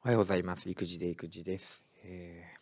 [0.00, 0.70] おはようございます。
[0.70, 1.82] 育児で育児です。
[2.04, 2.58] えー、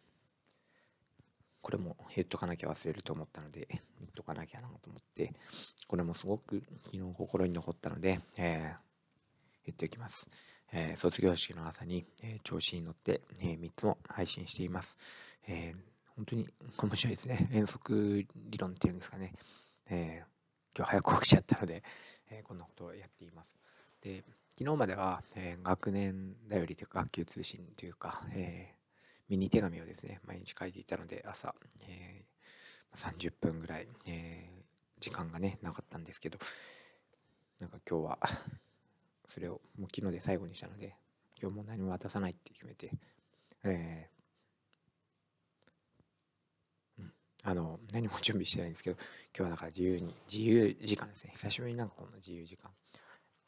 [1.60, 3.68] これも言っとかなきゃ忘れると思ったので、
[4.00, 5.34] 言っとかなきゃなと思って、
[5.86, 10.26] これもすごく昨日心に残ったので、えー、言っておきます。
[10.72, 14.96] えー、卒業式の朝に、え調子に乗って、え3つも配信しています。
[15.46, 15.74] え
[16.16, 16.48] 本当に
[16.82, 17.50] 面白いですね。
[17.52, 19.34] 遠足理論っていうんですかね。
[19.90, 20.24] え
[20.74, 21.84] 今日早く起きちゃったので、
[22.30, 23.58] えこんなことをやっています。
[24.00, 24.24] で
[24.58, 31.54] 昨日までは、えー、学年だよりというか学級通信というか、えー、ミニ手紙をですね毎日書いていたので朝、
[31.86, 34.48] えー、30分ぐらい、え
[34.98, 36.38] 時間がねなかったんですけど
[37.60, 38.18] なんか今日は
[39.28, 40.94] それをもう昨日で最後にしたので
[41.38, 42.90] 今日も何も渡さないって決めて、
[43.62, 44.08] え
[46.98, 47.12] うん、
[47.44, 48.96] あの何も準備してないんですけど
[49.36, 51.32] 今日はだから自由に自由時間ですね。
[51.34, 52.70] 久しぶりになんかこんな自由時間。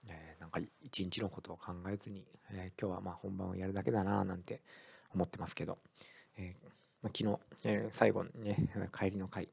[0.06, 4.62] えー、なんか一日のことを考えずに、えー、今日はま本番をやるだけだななんて
[5.14, 5.78] 思ってますけど、
[6.36, 6.68] えー、
[7.02, 9.48] まあ、昨日、え最後にね帰りの会、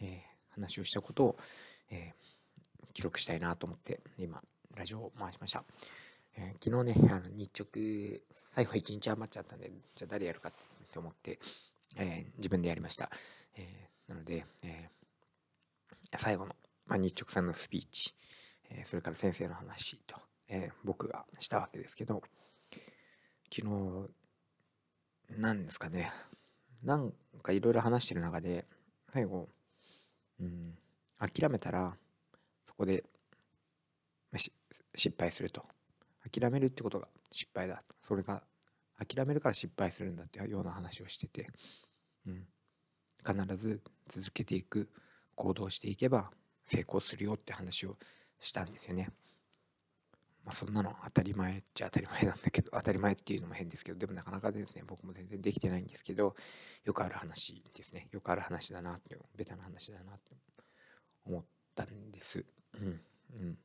[0.00, 1.36] え話をしたことを、
[1.90, 2.12] え
[2.92, 4.40] 記録したいなと思って今
[4.76, 5.64] ラジオを回しました、
[6.36, 8.20] え昨日ねあの日直
[8.54, 10.52] 最後一日余っちゃったんでじゃあ誰やるかっ
[10.90, 11.38] て思って、
[11.96, 13.10] え自分でやりました、
[13.56, 14.88] えなので、え
[16.16, 16.54] 最後の、
[16.86, 18.14] まあ、日直さんのスピーチ
[18.70, 20.16] えそれから先生の話と、
[20.48, 22.22] え僕がしたわけですけど
[23.52, 24.10] 昨日
[25.38, 26.10] 何ですかね。
[26.82, 28.66] なんかいろいろ話してる中で
[29.12, 29.48] 最後、
[30.40, 30.76] うん、
[31.18, 31.96] 諦めたら
[32.66, 33.04] そこで
[34.94, 35.64] 失敗すると。
[36.30, 37.82] 諦めるってことが失敗だ。
[38.02, 38.42] それが
[38.98, 41.48] 諦めるから失敗するんだっていうような話をしてて、
[42.26, 42.46] うん、
[43.26, 44.88] 必ず続けていく
[45.34, 46.30] 行動していけば
[46.64, 47.96] 成功するよって話を
[48.40, 49.10] したんですよね。
[50.44, 56.34] まあ、そんなの当たり前っちゃ当たり前なんだけど当たり前っていうのも変ですけどでもなかなかですね僕も全然できてないんですけど
[56.84, 60.36] よくある話ですねよくある話だなってベタな話だなって
[61.24, 61.44] 思っ
[61.74, 62.44] たんです。
[62.74, 63.00] うん
[63.32, 63.58] うん、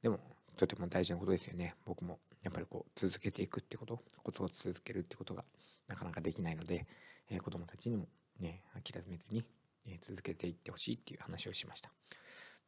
[0.00, 0.20] でも
[0.56, 5.44] とても大事なことですよね僕もやっぱりこう続けていくってことコツを続けるってことが
[5.88, 6.86] なかなかできないので、
[7.30, 8.06] えー、子どもたちにも
[8.38, 9.44] ね諦めずに、
[9.86, 11.90] え、続けていってほしいっていう話をしました。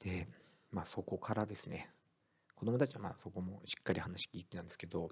[0.00, 0.28] で
[0.74, 1.88] まあそこからですね
[2.56, 5.08] 子供たちはまあそこもしっかり話聞いてたんですけど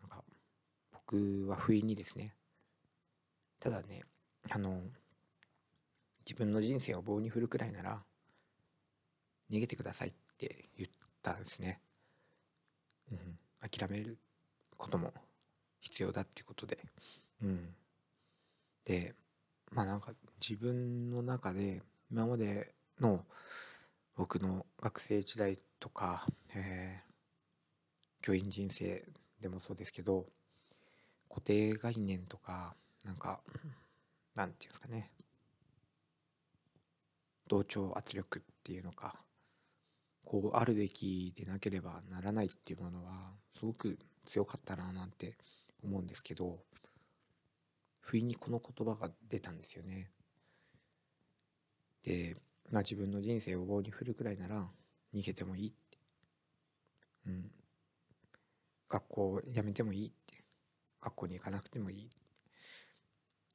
[0.00, 0.24] なんか
[0.92, 2.34] 僕は不意にですね
[3.60, 4.02] ただね
[4.50, 4.80] あの
[6.26, 8.02] 自分の人生を棒に振るくらいなら
[9.50, 10.90] 逃げてくださいって言っ
[11.22, 11.80] たんですね。
[13.12, 14.16] うん、諦める
[14.78, 15.12] ことも
[15.80, 16.78] 必要だっていうことで。
[17.42, 17.74] うん、
[18.86, 19.14] で
[19.70, 23.24] まあなんか自分の中で今までの
[24.16, 29.04] 僕の学生時代とか、えー、教員人生
[29.40, 30.26] でもそうですけど
[31.28, 33.40] 固定概念とかなんか
[34.36, 35.10] なんていうんですかね
[37.48, 39.16] 同調圧力っていうのか
[40.24, 45.36] こうあるべきでなければならないっていうものはすごく強かったななんて
[45.82, 46.58] 思うんですけど
[48.00, 50.10] 不意にこの言葉が出たんですよね。
[52.02, 52.36] で
[52.70, 54.66] まあ、自分の人生を棒に振るくらいなら
[55.14, 55.98] 逃げてもいいって、
[57.26, 57.50] うん、
[58.88, 60.44] 学校を辞めてもいいって。
[61.00, 62.08] 学校に行かなくてもいい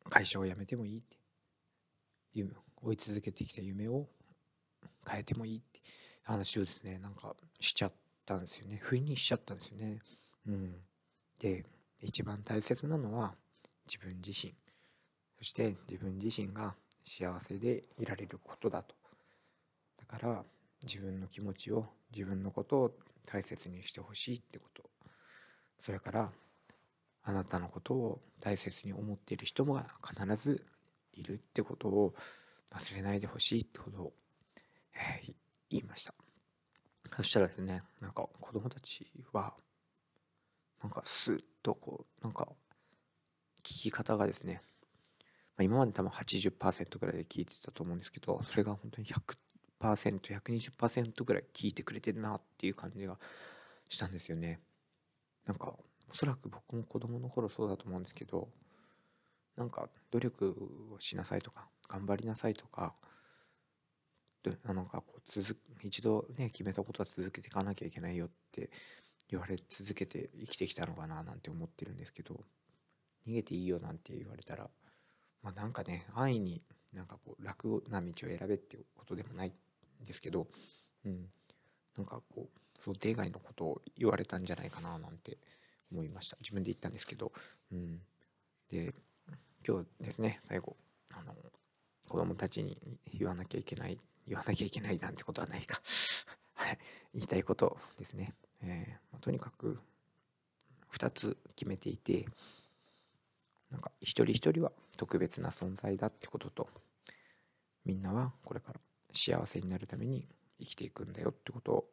[0.07, 1.17] 会社を辞めてもいいって。
[2.33, 2.51] 夢
[2.83, 4.07] 追い続けてきた夢を
[5.07, 5.79] 変えてもいいって。
[6.23, 7.93] 話をですねなんかしちゃっ
[8.23, 8.79] たんですよね。
[8.81, 9.99] 不意にしちゃったんですよね。
[10.47, 10.75] うん、
[11.41, 11.65] で
[12.01, 13.33] 一番大切なのは
[13.87, 14.53] 自分自身。
[15.39, 18.98] そして自分自身が幸せでいられることだと。
[20.09, 20.43] から
[20.83, 22.91] 自分の気持ちを自分のことを
[23.27, 24.83] 大切にしてほしいってこと。
[25.79, 26.31] それから
[27.23, 30.65] あなたのことを大切に思っている人も必ず
[31.13, 32.13] いるってことを
[32.71, 34.13] 忘れないでほしいってことを、
[34.95, 35.33] えー、
[35.69, 36.13] 言いました。
[37.15, 39.53] そしたらですねなんか子供たちは
[40.81, 42.47] なんかスッとこうなんか
[43.63, 44.61] 聞き方がですね、
[45.59, 49.35] 今まで多分80%ぐらいで聞いてたと思うんですけどそれが本当に100
[49.79, 53.17] 120%ぐらい聞いてくれてるなっていう感じが
[53.87, 54.59] したんですよね。
[55.45, 55.73] なんか
[56.11, 58.49] おそらく僕も子供の頃そうだと思うんですけど
[59.55, 60.55] なんか努力
[60.95, 62.93] をしなさいとか頑張りなさいとか
[64.63, 68.69] なんかこう続一度ね決めたことは続けていかなきゃいけないよって
[69.29, 72.39] 言われ続けて生きてきたのかななんて思ってるんですけど
[73.27, 74.69] 逃げていいよなんて言われたら
[75.43, 76.61] まあなんかね安易に
[76.93, 79.53] なんかこう楽な道を選べっていうことでもない
[80.09, 80.47] ですけど、
[81.05, 81.27] うん、
[81.95, 85.37] なんかこう想定外のことを言われたんじゃないかななんて
[85.91, 86.37] 思いました。
[86.41, 87.31] 自分で言ったんですけど、
[87.71, 87.99] うん、
[88.71, 88.91] で
[89.65, 90.75] 今日ですね最後
[91.13, 91.35] あの
[92.07, 92.75] 子供たちに
[93.13, 95.79] 言わなきゃいけない言わなきゃいけないなんてことはないか。
[96.55, 96.79] はい。
[97.13, 99.79] 言いたいことですね、えー、まあ、とにかく
[100.91, 102.27] 2つ決めていて
[103.69, 106.67] なんか一人一人は特別な存在だってことと
[107.85, 108.78] みんなはこれから
[109.11, 110.27] 幸せになるために
[110.59, 111.89] 生きていくんだよってことを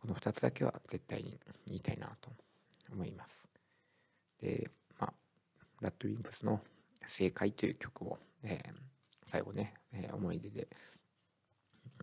[0.00, 2.30] この2つだけは絶対に言いたいなと
[2.92, 3.44] 思います。
[4.40, 5.12] で、まあ、
[5.80, 6.60] ラッドウィンプスの
[7.06, 8.74] 「正解」という曲を、えー、
[9.26, 10.68] 最後ね、えー、思い出で、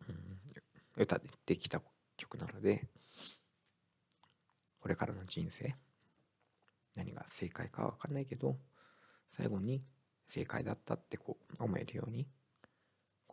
[0.09, 0.39] うん、
[0.97, 1.81] 歌ってきた
[2.17, 2.87] 曲なので
[4.79, 5.75] これからの人生
[6.95, 8.57] 何が正解かは分かんないけど
[9.31, 9.83] 最後に
[10.27, 12.27] 正解だったってこう思えるように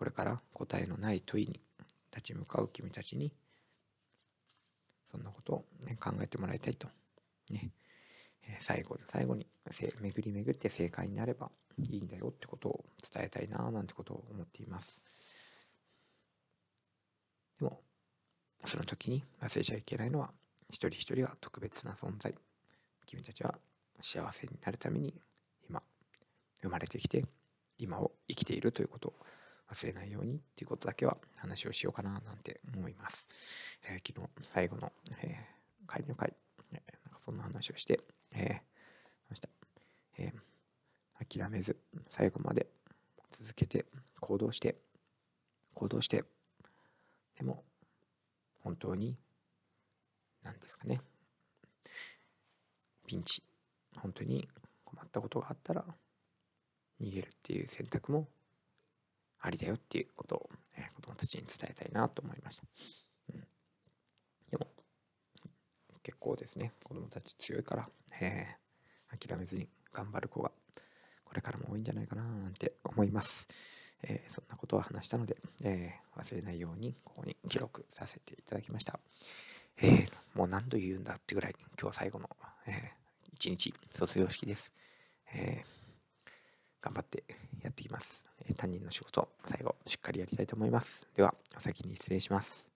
[0.02, 1.60] これから答えのない問いに
[2.10, 3.32] 立ち向かう君たちに
[5.12, 6.88] そんなことを、ね、考えてもらいたいと。
[7.52, 7.70] ね。
[8.42, 12.84] え最後の最後に巡り巡って正解になればいいんだよってことを
[13.14, 15.00] 伝えたいななんてことを思っています。
[17.60, 17.78] でも、
[18.64, 20.32] その時に忘れちゃいけないのは、
[20.68, 22.34] 一人一人は特別な存在。
[23.06, 23.54] 君たちは
[24.00, 25.14] 幸せになるために
[25.70, 25.80] 今、
[26.60, 27.24] 生まれてきて、
[27.78, 29.14] 今を生きているということを
[29.72, 33.26] 忘れないようにっていうことだけは話をしようかななんて思います。
[33.84, 34.92] えー、昨日最後の、
[35.22, 36.34] えー、帰りの会、
[36.72, 38.00] えー、なんかそんな話をして、
[38.34, 39.48] えー、ました。
[40.18, 41.76] えー、諦めず
[42.08, 42.66] 最後まで
[43.30, 43.86] 続けて
[44.20, 44.76] 行動して
[45.74, 46.24] 行動して
[47.38, 47.64] でも
[48.62, 49.16] 本当に
[50.42, 51.00] 何ですかね
[53.06, 53.42] ピンチ
[53.96, 54.48] 本当に
[54.84, 55.84] 困ったことがあったら
[57.00, 58.28] 逃げるっていう選択も
[59.42, 62.64] ありだよっていうことを、えー、子供たちに伝えたいなと思いました。
[63.34, 63.40] うん、
[64.50, 64.68] でも、
[66.02, 67.88] 結構ですね、子供たち強いから、
[68.20, 70.52] えー、諦めずに頑張る子が
[71.24, 73.48] これからも多いんじゃないかななんて思います。
[74.04, 79.00] えー、そんなことを話したので、えー、忘れないようにここに記録させていただきました。
[79.80, 82.28] え、もう何度言うんだってぐらい今日最後の、
[82.66, 82.74] えー、
[83.34, 84.72] 一日卒業式です。
[85.34, 85.64] え
[86.80, 87.24] 頑張って
[87.62, 88.26] やっていきます。
[88.56, 91.06] 担任の仕事、最後、しっかりやりたいと思います。
[91.14, 92.71] では、お先に失礼します。